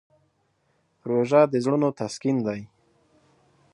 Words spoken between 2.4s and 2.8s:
دی.